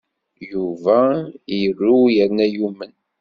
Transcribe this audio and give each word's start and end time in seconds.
Yuba 0.51 0.99
iru 1.61 1.95
yerna 2.15 2.45
yumen. 2.53 2.91